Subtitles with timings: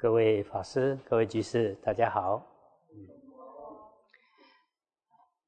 [0.00, 2.40] 各位法师、各位居士，大家好。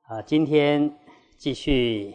[0.09, 0.93] 啊，今天
[1.39, 2.13] 继续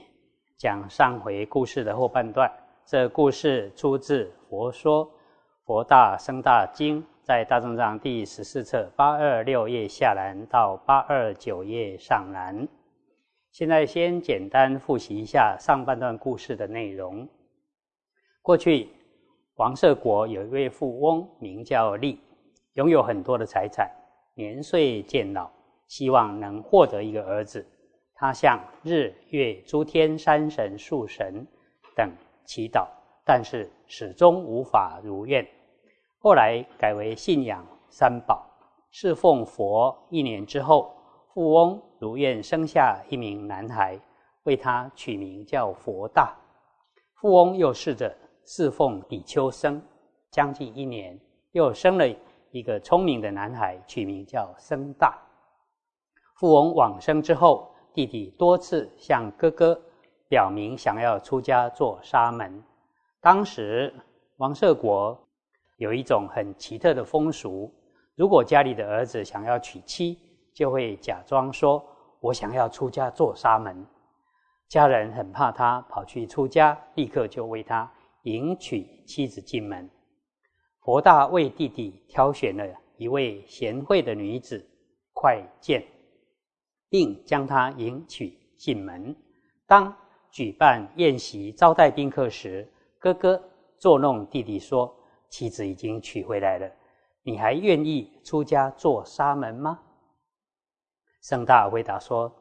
[0.57, 2.51] 讲上回故事的后半段。
[2.85, 5.09] 这故事出自《佛说
[5.63, 12.67] 佛大生大经》，在大正藏第十四册八二六页下栏到八二九页上栏。
[13.49, 17.25] 现在先简单复习一下上半段故事的内容。
[18.41, 18.89] 过去。
[19.57, 22.19] 王舍国有一位富翁，名叫利，
[22.75, 23.89] 拥有很多的财产，
[24.33, 25.49] 年岁渐老，
[25.87, 27.65] 希望能获得一个儿子。
[28.13, 31.47] 他向日月诸天山神树神
[31.95, 32.11] 等
[32.45, 32.85] 祈祷，
[33.25, 35.45] 但是始终无法如愿。
[36.19, 38.45] 后来改为信仰三宝，
[38.91, 39.97] 侍奉佛。
[40.09, 40.93] 一年之后，
[41.33, 43.97] 富翁如愿生下一名男孩，
[44.43, 46.35] 为他取名叫佛大。
[47.21, 48.13] 富翁又试着。
[48.47, 49.81] 侍奉比丘僧
[50.29, 51.19] 将近一年，
[51.53, 52.07] 又生了
[52.55, 55.21] 一个聪明的男孩，取名叫僧大。
[56.37, 59.77] 富翁往生之后，弟弟多次向哥哥
[60.29, 62.63] 表明想要出家做沙门。
[63.19, 63.93] 当时
[64.37, 65.21] 王舍国
[65.75, 67.69] 有一种很奇特的风俗：
[68.15, 70.17] 如果家里的儿子想要娶妻，
[70.53, 71.85] 就会假装说
[72.21, 73.85] ：“我想要出家做沙门。”
[74.69, 77.91] 家人很怕他跑去出家，立刻就为他。
[78.21, 79.89] 迎娶妻子进门，
[80.85, 82.63] 佛大为弟弟挑选了
[82.95, 84.63] 一位贤惠的女子
[85.13, 85.83] 快见，
[86.89, 89.15] 并将她迎娶进门。
[89.65, 89.91] 当
[90.29, 93.43] 举办宴席招待宾客时，哥哥
[93.79, 94.95] 作弄弟弟说
[95.27, 96.71] ：“妻子已经娶回来了，
[97.23, 99.79] 你还愿意出家做沙门吗？”
[101.23, 102.31] 盛大回答说：“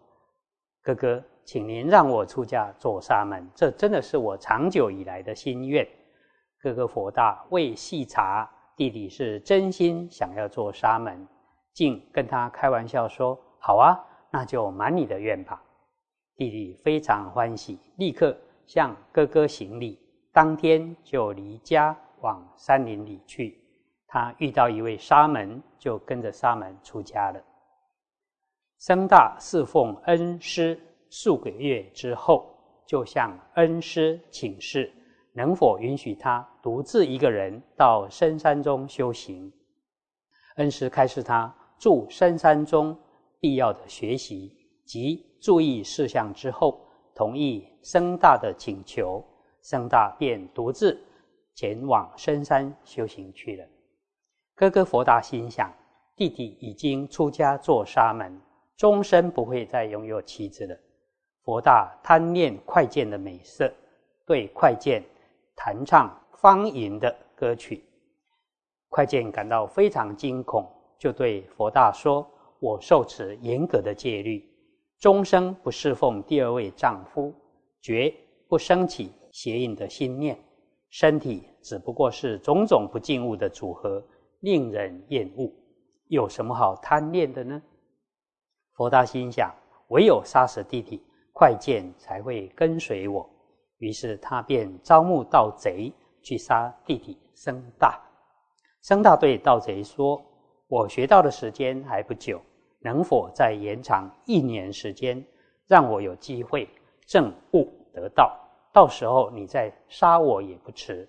[0.84, 5.86] 哥哥。”请您让我出家做沙门，这真的是我长久以来的心愿。
[6.64, 11.28] 哥哥佛大为细查弟弟是真心想要做沙门，
[11.74, 13.94] 竟跟他开玩笑说：“好啊，
[14.30, 15.62] 那就满你的愿吧。”
[16.36, 18.34] 弟弟非常欢喜，立刻
[18.64, 20.00] 向哥哥行礼，
[20.32, 23.60] 当天就离家往山林里去。
[24.06, 27.44] 他遇到一位沙门，就跟着沙门出家了。
[28.78, 30.80] 僧大侍奉恩师。
[31.10, 34.90] 数个月之后，就向恩师请示，
[35.34, 39.52] 能否允许他独自一个人到深山中修行。
[40.56, 42.96] 恩师开示他住深山中
[43.40, 44.52] 必要的学习
[44.86, 46.80] 及注意事项之后，
[47.14, 49.22] 同意僧大的请求，
[49.60, 50.98] 僧大便独自
[51.54, 53.66] 前往深山修行去了。
[54.54, 55.72] 哥哥佛大心想，
[56.16, 58.40] 弟弟已经出家做沙门，
[58.76, 60.76] 终身不会再拥有妻子了。
[61.42, 63.70] 佛大贪恋快剑的美色，
[64.24, 65.02] 对快剑
[65.56, 67.84] 弹唱方吟的歌曲。
[68.88, 70.66] 快剑感到非常惊恐，
[70.98, 72.26] 就对佛大说
[72.60, 74.44] ：“我受持严格的戒律，
[74.98, 77.34] 终生不侍奉第二位丈夫，
[77.80, 78.14] 绝
[78.48, 80.38] 不升起邪淫的心念。
[80.90, 84.04] 身体只不过是种种不净物的组合，
[84.40, 85.50] 令人厌恶。
[86.08, 87.60] 有什么好贪恋的呢？”
[88.76, 89.52] 佛大心想：
[89.88, 91.02] 唯有杀死弟弟。
[91.36, 93.28] 快剑才会跟随我，
[93.84, 98.00] 于是他便招募盗贼去杀弟弟僧大。
[98.80, 100.24] 僧大对盗贼说
[100.68, 102.40] ：“我学到的时间还不久，
[102.78, 105.22] 能否再延长一年时间，
[105.66, 106.66] 让我有机会
[107.04, 108.34] 证悟得道？
[108.72, 111.06] 到时候你再杀我也不迟。”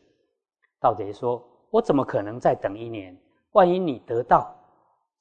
[0.78, 1.42] 盗贼说
[1.72, 3.18] ：“我怎么可能再等一年？
[3.54, 4.54] 万一你得道，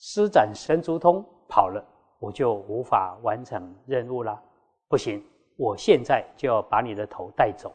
[0.00, 1.80] 施展神足通跑了，
[2.18, 4.42] 我就无法完成任务了。”
[4.90, 5.24] 不行，
[5.56, 7.72] 我现在就要把你的头带走。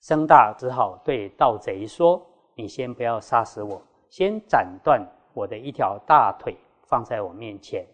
[0.00, 2.24] 僧大只好对盗贼说
[2.54, 7.86] ：“你先不要杀死我，先斩断我的一条大腿，放在我面前。”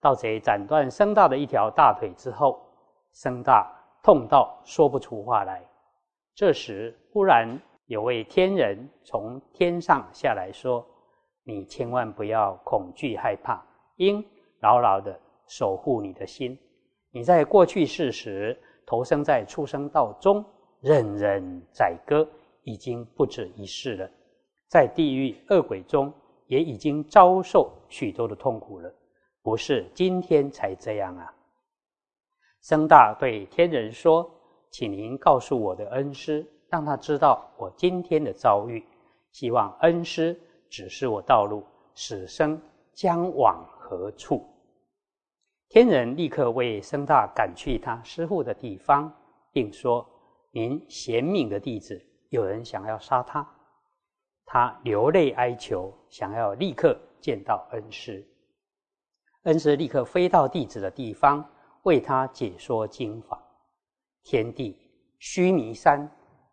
[0.00, 2.60] 盗贼斩断僧大的一条大腿之后，
[3.12, 3.70] 僧大
[4.02, 5.62] 痛到说不出话来。
[6.34, 7.48] 这时，忽然
[7.86, 10.84] 有位天人从天上下来说
[11.44, 13.64] ：“你千万不要恐惧害怕，
[13.96, 14.24] 应
[14.60, 16.58] 牢牢的守护你的心。”
[17.14, 20.44] 你在过去世时投生在畜生道中，
[20.80, 22.26] 任人宰割，
[22.64, 24.10] 已经不止一世了。
[24.66, 26.12] 在地狱恶鬼中，
[26.48, 28.92] 也已经遭受许多的痛苦了，
[29.44, 31.32] 不是今天才这样啊！
[32.62, 34.28] 僧大对天人说
[34.72, 38.84] ：“请您告诉我的恩师，让他知道我今天的遭遇，
[39.30, 40.36] 希望恩师
[40.68, 41.62] 指示我道路，
[41.94, 42.60] 死生
[42.92, 44.44] 将往何处。”
[45.74, 49.12] 天人立刻为僧大赶去他师父的地方，
[49.50, 50.08] 并说
[50.54, 53.44] ：“您贤明的弟子，有人想要杀他。”
[54.46, 58.24] 他流泪哀求，想要立刻见到恩师。
[59.46, 61.44] 恩师立刻飞到弟子的地方，
[61.82, 63.42] 为他解说经法。
[64.22, 64.78] 天地
[65.18, 66.08] 须弥山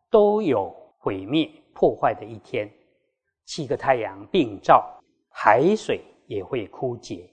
[0.09, 2.67] 都有毁灭破坏的一天，
[3.45, 7.31] 七个太阳并照，海水也会枯竭。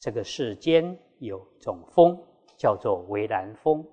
[0.00, 2.18] 这个世间有一种风，
[2.56, 3.86] 叫做微南风，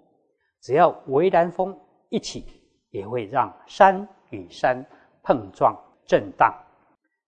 [0.61, 1.77] 只要微南风
[2.09, 2.45] 一起，
[2.89, 4.85] 也会让山与山
[5.21, 6.53] 碰撞震荡。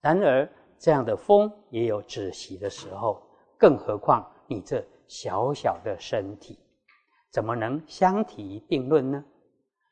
[0.01, 3.21] 然而，这样的风也有止息的时候，
[3.57, 6.57] 更何况你这小小的身体，
[7.31, 9.23] 怎么能相提并论呢？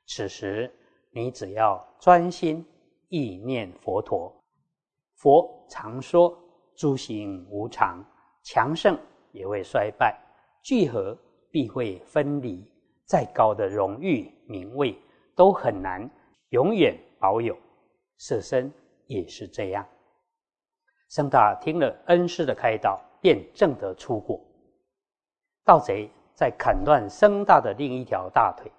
[0.07, 0.73] 此时，
[1.11, 2.65] 你只要专心
[3.09, 4.33] 意念佛陀，
[5.15, 6.37] 佛常说
[6.75, 8.03] 诸行无常。
[8.43, 8.97] 强盛
[9.37, 10.19] 也会衰败，
[10.63, 11.15] 聚合
[11.51, 12.65] 必会分离。
[13.05, 14.93] 再高的荣誉名位
[15.33, 16.09] 都很难
[16.49, 17.55] 永远保有，
[18.17, 18.69] 舍身
[19.05, 19.87] 也是这样。
[21.07, 24.41] 僧大听了恩师的开导，便正得出果。
[25.63, 28.69] 盗贼在砍断僧大的另一条大腿，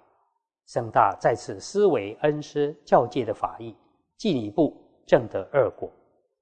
[0.65, 3.75] 僧大再次思维恩师教诫的法义，
[4.17, 4.77] 进一步
[5.07, 5.89] 正得二果。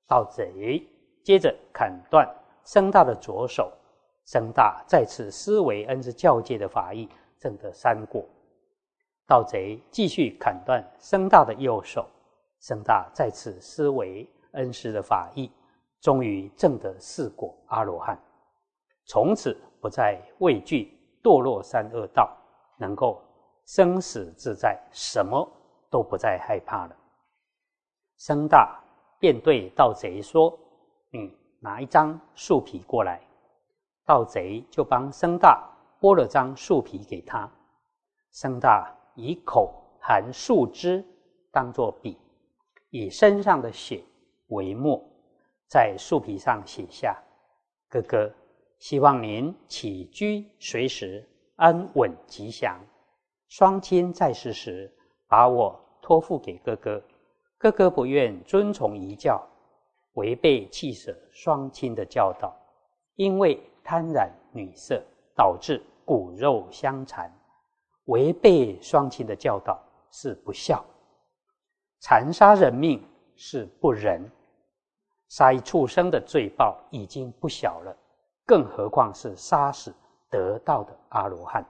[0.08, 0.86] 盗贼
[1.24, 2.28] 接着砍断。
[2.64, 3.72] 僧大的左手，
[4.28, 7.08] 僧大再次思维恩师教诫的法义，
[7.40, 8.24] 正得三果。
[9.26, 12.06] 盗贼继续砍断僧大的右手，
[12.60, 15.50] 僧大再次思维恩师的法义，
[16.02, 18.20] 终于正得四果阿罗汉。
[19.06, 20.92] 从此不再畏惧
[21.24, 22.30] 堕落三恶道，
[22.78, 23.22] 能够
[23.66, 25.50] 生死自在，什么
[25.90, 26.96] 都不再害怕了。
[28.18, 28.78] 僧大
[29.20, 30.54] 便对盗贼说
[31.12, 33.20] ：“你。”拿一张树皮过来，
[34.08, 35.70] 盗贼就帮僧大
[36.00, 37.52] 剥了张树皮给他。
[38.32, 41.06] 僧大以口含树枝
[41.52, 42.18] 当作笔，
[42.90, 44.02] 以身上的血
[44.48, 45.04] 为墨，
[45.68, 47.22] 在树皮上写下
[47.90, 48.34] ：“哥哥，
[48.80, 51.28] 希望您起居随时
[51.58, 52.80] 安稳吉祥。
[53.50, 54.90] 双亲在世时，
[55.28, 57.04] 把我托付给哥哥，
[57.58, 59.46] 哥哥不愿遵从遗教。”
[60.14, 62.52] 违背弃舍双亲的教导，
[63.18, 65.02] 因为贪染女色，
[65.34, 67.32] 导致骨肉相残。
[68.08, 69.82] 违背双亲的教导
[70.12, 70.84] 是不孝，
[72.02, 73.02] 残杀人命
[73.38, 74.30] 是不仁。
[75.30, 77.96] 杀一畜生的罪报已经不小了，
[78.46, 79.96] 更何况是杀死
[80.30, 81.66] 得道的阿罗汉？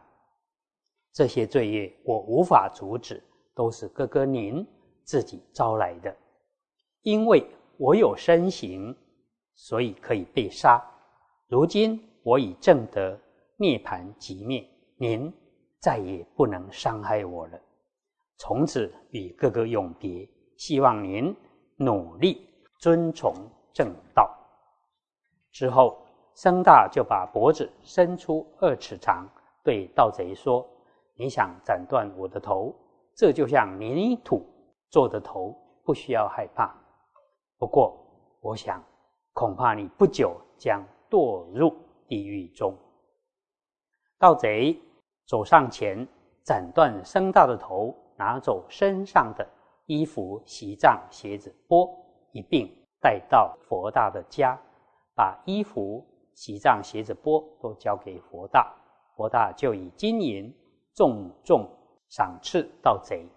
[1.14, 3.24] 这些罪业我无法阻止，
[3.54, 4.66] 都是哥哥您
[5.04, 6.18] 自己招来的，
[7.04, 7.48] 因为。
[7.80, 8.98] 我有身形，
[9.54, 10.84] 所以可以被杀。
[11.46, 13.18] 如今我已证得
[13.56, 14.62] 涅盘极灭，
[14.98, 15.34] 您
[15.80, 17.58] 再也不能伤害我了。
[18.36, 20.28] 从此与哥哥永别，
[20.58, 21.34] 希望您
[21.78, 22.46] 努力
[22.82, 23.34] 遵从
[23.72, 24.30] 正道。
[25.54, 29.26] 之后，僧大就把脖子伸出二尺长，
[29.64, 30.68] 对盗贼说
[31.16, 32.76] ：“你想斩断我的头，
[33.16, 34.46] 这就像泥土
[34.90, 36.76] 做的头，不需要害怕。”
[37.58, 37.98] 不过，
[38.42, 38.84] 我想，
[39.32, 41.74] 恐怕你不久将堕入
[42.08, 42.78] 地狱中。
[44.18, 44.80] 盗贼
[45.26, 46.08] 走上前，
[46.44, 49.48] 斩断僧大的头，拿走身上的
[49.86, 51.88] 衣服、席帐、鞋子、钵，
[52.32, 52.68] 一并
[53.00, 54.58] 带到佛大的家，
[55.14, 58.74] 把衣服、席帐、鞋子、钵都交给佛大，
[59.16, 60.52] 佛大就以金银
[60.96, 61.70] 重重
[62.10, 63.28] 赏赐盗贼。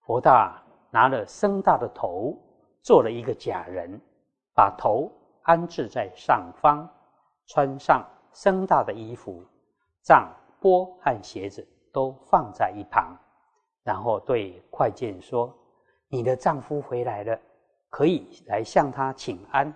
[0.00, 2.36] 佛大拿了僧大的头。
[2.82, 4.00] 做了一个假人，
[4.54, 5.10] 把头
[5.42, 6.88] 安置在上方，
[7.46, 9.42] 穿上僧大的衣服，
[10.02, 13.16] 帐钵和鞋子都放在一旁，
[13.82, 15.52] 然后对快剑说
[16.08, 17.38] ：“你的丈夫回来了，
[17.88, 19.72] 可以来向他请安。”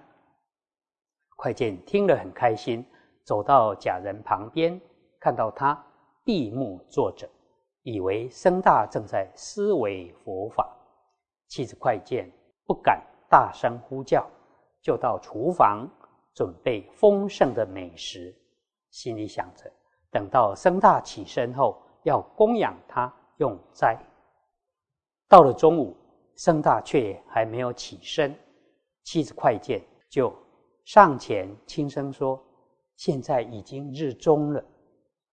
[1.37, 2.85] 快剑听了很开心，
[3.25, 4.81] 走到假人旁边，
[5.19, 5.81] 看到他
[6.25, 7.29] 闭目坐着，
[7.83, 10.69] 以为僧大正在思维佛法。
[11.49, 12.31] 妻子快剑。
[12.67, 14.25] 不敢大声呼叫，
[14.81, 15.89] 就到厨房
[16.35, 18.35] 准备丰盛的美食，
[18.91, 19.71] 心里想着，
[20.11, 23.99] 等到生大起身后，要供养他用斋。
[25.29, 25.97] 到了中午，
[26.37, 28.35] 生大却还没有起身，
[29.03, 30.33] 妻子快见就
[30.85, 32.43] 上前轻声说
[32.97, 34.65] ：“现在已经日中了，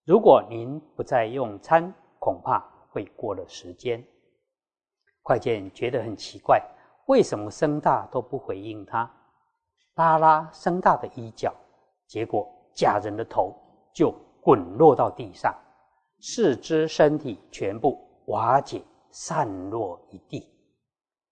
[0.04, 4.04] 如果您不再用餐，恐怕会过了时间。”
[5.22, 6.62] 快见觉得很奇怪。
[7.06, 9.10] 为什么僧大都不回应他？
[9.98, 11.52] 扒拉僧大的衣角，
[12.06, 13.52] 结果假人的头
[13.92, 15.52] 就滚落到地上，
[16.20, 20.48] 四肢身体全部瓦解散落一地。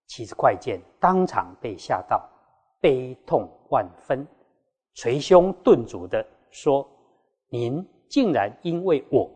[0.08, 2.28] 妻子快见，当场被吓到，
[2.80, 4.26] 悲痛万分，
[4.96, 6.84] 捶胸顿足的说
[7.48, 9.30] ：“您竟然因为我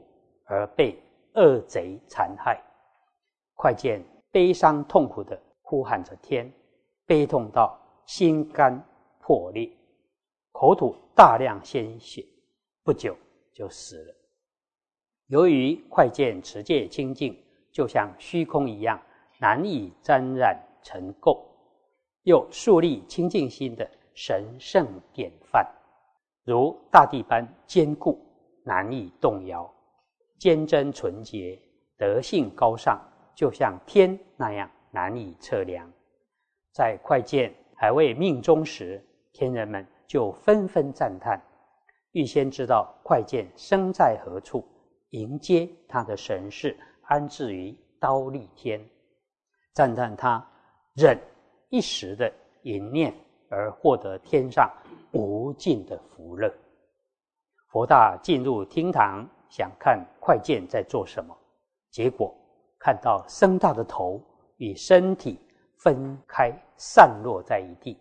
[0.46, 1.00] 而被
[1.34, 2.60] 恶贼残害！”
[3.54, 6.52] 快见悲伤痛苦的呼喊着天，
[7.06, 8.84] 悲痛到心肝
[9.30, 9.70] 破裂，
[10.50, 12.26] 口吐大量鲜血，
[12.82, 13.16] 不久
[13.52, 14.14] 就死了。
[15.28, 19.00] 由于快见持戒清净，就像虚空一样，
[19.38, 21.40] 难以沾染尘垢，
[22.24, 25.64] 又树立清净心的神圣典范，
[26.42, 28.20] 如大地般坚固，
[28.64, 29.72] 难以动摇，
[30.40, 31.56] 坚贞纯洁，
[31.96, 33.00] 德性高尚，
[33.36, 35.88] 就像天那样难以测量。
[36.72, 39.00] 在快见还未命终时，
[39.32, 41.40] 天人们就纷纷赞叹，
[42.12, 44.64] 预先知道快剑生在何处。
[45.10, 48.80] 迎接他的神事，安置于刀立天，
[49.72, 50.46] 赞叹他
[50.94, 51.18] 忍
[51.68, 52.32] 一时的
[52.62, 53.12] 淫念，
[53.48, 54.70] 而获得天上
[55.12, 56.52] 无尽的福乐。
[57.72, 61.36] 佛大进入厅堂，想看快剑在做什么，
[61.90, 62.32] 结果
[62.78, 64.22] 看到僧大的头
[64.58, 65.40] 与身体
[65.78, 67.98] 分开散落在一地，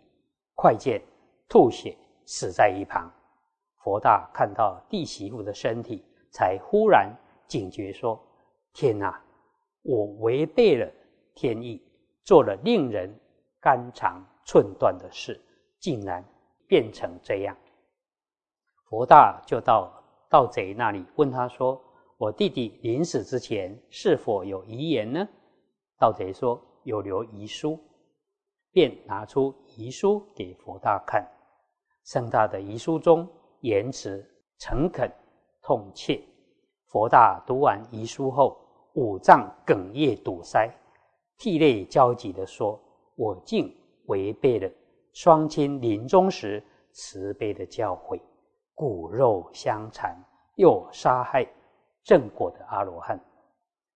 [0.53, 1.01] 快剑
[1.49, 3.11] 吐血死在一旁。
[3.83, 6.05] 佛大看到弟媳妇的身体。
[6.31, 7.11] 才忽然
[7.47, 8.21] 警觉说
[8.73, 9.19] ：“天哪！
[9.81, 10.87] 我违背了
[11.33, 11.81] 天意，
[12.23, 13.11] 做了令人
[13.59, 15.41] 肝肠寸断的事，
[15.79, 16.23] 竟然
[16.67, 17.57] 变成这样。”
[18.87, 19.91] 佛大就到
[20.29, 21.81] 盗贼那里问他说
[22.17, 25.27] ：“我弟弟临死之前是否有遗言呢？”
[25.97, 27.79] 盗贼说：“有留遗书。”
[28.71, 31.27] 便拿出遗书给佛大看。
[32.11, 33.27] 盛大的遗书中
[33.59, 35.07] 言辞诚恳。
[35.61, 36.19] 痛切，
[36.87, 38.57] 佛大读完遗书后，
[38.93, 40.67] 五脏哽咽堵塞，
[41.37, 42.81] 涕泪交集的说
[43.15, 43.71] ：“我竟
[44.07, 44.67] 违背了
[45.13, 46.63] 双亲临终时
[46.93, 48.19] 慈悲的教诲，
[48.73, 50.17] 骨肉相残，
[50.55, 51.45] 又杀害
[52.03, 53.23] 正果的阿罗汉，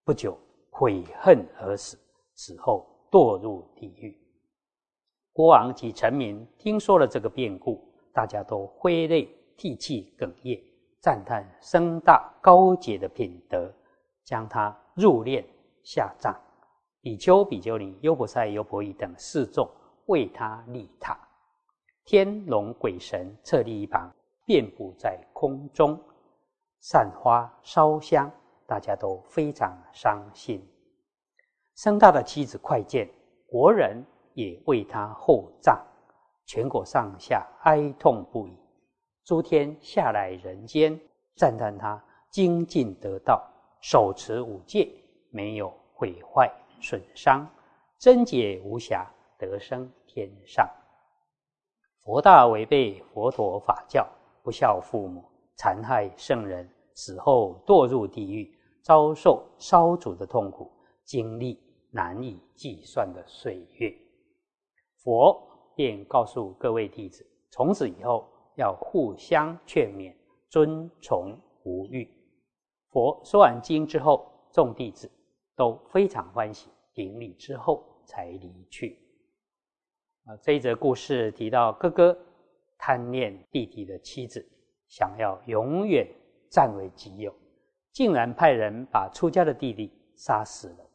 [0.05, 0.38] 不久
[0.70, 1.98] 悔恨而死，
[2.36, 4.15] 死后堕入地狱。”
[5.34, 9.27] 国王及臣民听说了这个变故，大家都挥泪
[9.58, 10.63] 涕泣哽咽。
[11.00, 13.70] 赞叹僧大高洁的品德，
[14.24, 15.43] 将他入殓
[15.84, 16.34] 下葬。
[17.01, 19.70] 比丘、比丘尼、优婆塞、优婆夷等四众
[20.05, 21.20] 为他立塔，
[22.05, 24.10] 天龙鬼神侧立一旁，
[24.46, 26.00] 遍布在空中，
[26.79, 28.32] 散花烧香，
[28.65, 30.65] 大家都非常伤心。
[31.75, 33.10] 僧大的妻子快见，
[33.46, 34.01] 国人
[34.34, 35.86] 也为他厚葬，
[36.46, 38.58] 全国上下哀痛不已。
[39.24, 41.00] 诸天下来人间，
[41.36, 43.42] 赞叹他精进得道，
[43.82, 44.92] 手持五戒，
[45.30, 47.48] 没有毁坏损伤，
[47.98, 50.70] 贞洁无瑕，得生天上。
[52.04, 54.06] 佛大违背佛陀法教，
[54.44, 55.24] 不孝父母，
[55.56, 60.70] 残害圣人，死后堕入地狱，遭受烧煮的痛苦，
[61.06, 61.58] 经历
[61.92, 63.96] 难以计算的岁月。
[65.02, 65.42] 佛
[65.75, 68.30] 便告诉各位弟子，从此以后。
[68.56, 70.13] 要互相劝勉，
[70.48, 72.08] 尊崇无欲。
[72.92, 75.10] 佛说完经之后，众弟子
[75.56, 79.00] 都非常欢喜，顶礼之后才离去。
[80.25, 82.15] 啊，这一则故事提到哥哥
[82.77, 84.48] 贪恋弟弟的妻子，
[84.88, 86.08] 想要永远
[86.51, 87.34] 占为己有，
[87.92, 90.86] 竟然派人把出家的弟弟杀死了。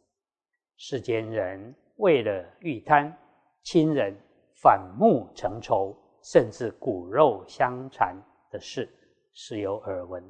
[0.77, 3.13] 世间人为了欲贪，
[3.65, 4.17] 亲人
[4.61, 5.97] 反目成仇。
[6.21, 8.15] 甚至骨肉相残
[8.51, 8.93] 的事，
[9.33, 10.23] 时有耳闻。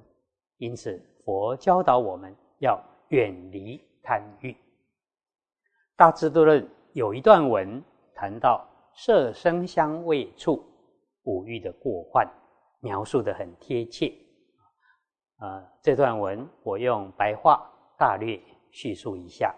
[0.59, 4.55] 因此，佛教导我们要远离贪欲。
[5.97, 7.83] 大智度论有一段文
[8.15, 10.63] 谈到色声香味触
[11.25, 12.29] 五欲的过患，
[12.81, 14.13] 描述的很贴切。
[15.39, 17.67] 啊，这段文我用白话
[17.97, 18.39] 大略
[18.71, 19.55] 叙述一下：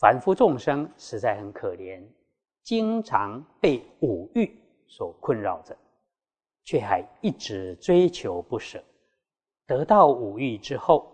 [0.00, 2.04] 凡夫众生实在很可怜，
[2.62, 4.58] 经常被五欲。
[4.92, 5.76] 所困扰着，
[6.64, 8.82] 却还一直追求不舍。
[9.64, 11.12] 得到五欲之后，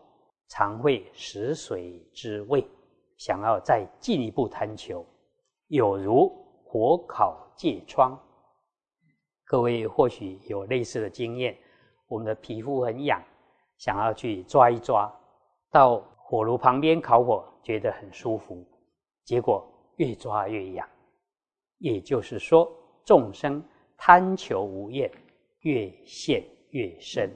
[0.48, 2.66] 常会食髓之味，
[3.18, 5.04] 想要再进一步贪求，
[5.66, 6.26] 有如
[6.64, 8.18] 火烤疥疮。
[9.44, 11.54] 各位或许有类似的经验：
[12.08, 13.22] 我们的皮肤很痒，
[13.76, 15.14] 想要去抓一抓，
[15.70, 18.66] 到火炉旁边烤火，觉得很舒服，
[19.22, 20.88] 结果越抓越痒。
[21.78, 22.72] 也就是说。
[23.04, 23.62] 众生
[23.96, 25.08] 贪求无厌，
[25.60, 27.30] 越陷越深。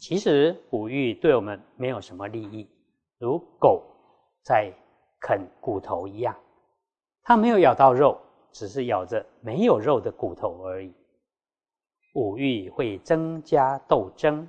[0.00, 2.68] 其实五欲对我们没有什么利益，
[3.20, 3.84] 如狗
[4.42, 4.72] 在
[5.20, 6.36] 啃骨头一样，
[7.22, 10.92] 它没有咬到肉，只是咬着没有肉的骨头而已。
[12.16, 14.44] 五欲会增加斗争，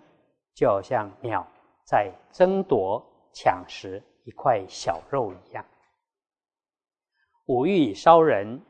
[0.56, 1.48] 就好像鸟
[1.86, 3.00] 在争夺
[3.32, 5.64] 抢食一块小肉一样。
[7.46, 8.62] 五欲烧人，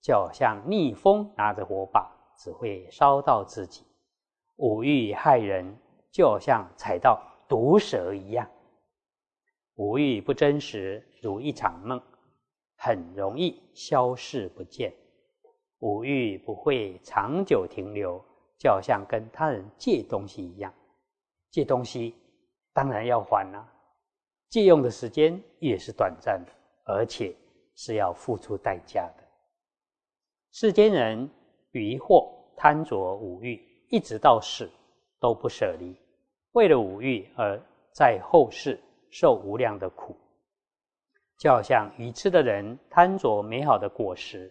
[0.00, 2.08] 就像蜜蜂拿着火把，
[2.38, 3.84] 只会烧到自己。
[4.56, 5.76] 五欲害人，
[6.12, 8.48] 就像踩到毒蛇一样。
[9.74, 12.00] 五欲不真实，如一场梦，
[12.76, 14.94] 很容易消逝不见。
[15.80, 18.22] 五欲不会长久停留，
[18.58, 20.72] 就好像跟他人借东西一样。
[21.50, 22.14] 借东西
[22.72, 23.66] 当然要还啦，
[24.50, 26.52] 借用的时间也是短暂的，
[26.84, 27.34] 而且
[27.74, 29.24] 是要付出代价的。
[30.52, 31.30] 世间人
[31.70, 34.70] 迷惑贪着五欲，一直到死
[35.18, 35.96] 都不舍离，
[36.52, 37.60] 为了五欲而
[37.92, 38.80] 在后世。
[39.12, 40.16] 受无量的苦，
[41.36, 44.48] 就好像愚痴的人贪着美好的果实，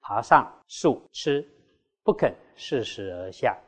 [0.00, 1.44] 爬上树吃，
[2.04, 3.58] 不肯适时而下。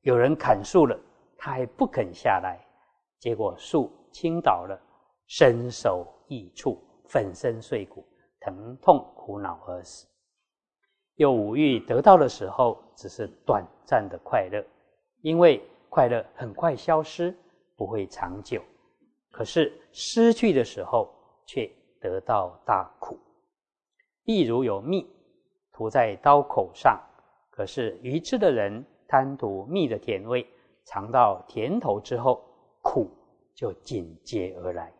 [0.00, 0.98] 有人砍树了，
[1.38, 2.58] 他还不肯下来，
[3.20, 4.76] 结果树倾倒了，
[5.28, 8.04] 身首异处，粉身碎骨，
[8.44, 10.06] 疼痛苦恼而死。
[11.14, 14.62] 又五欲得到的时候，只是短暂的快乐，
[15.22, 17.34] 因为快乐很快消失，
[17.74, 18.60] 不会长久。
[19.30, 21.08] 可是失去的时候，
[21.46, 21.70] 却
[22.00, 23.18] 得到大苦。
[24.24, 25.08] 例如有蜜
[25.72, 27.00] 涂在刀口上，
[27.50, 30.46] 可是愚痴的人贪图蜜的甜味，
[30.84, 32.44] 尝到甜头之后，
[32.82, 33.08] 苦
[33.54, 34.92] 就紧接而来，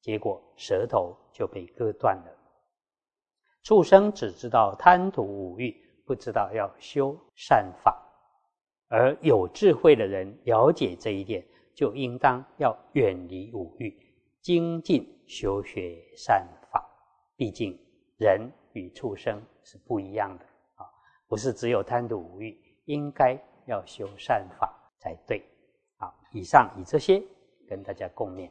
[0.00, 2.39] 结果舌头就被割断了。
[3.62, 5.74] 畜生只知道贪图五欲，
[6.04, 7.96] 不知道要修善法，
[8.88, 11.44] 而有智慧的人了解这一点。
[11.72, 13.96] 就应当要远离五欲，
[14.42, 16.84] 精进修学善法。
[17.36, 17.78] 毕竟
[18.18, 20.84] 人与畜生是不一样的啊，
[21.26, 23.34] 不是只有贪图五欲，应该
[23.66, 25.42] 要修善法才对。
[25.96, 27.22] 好，以上以这些
[27.66, 28.50] 跟大家共勉。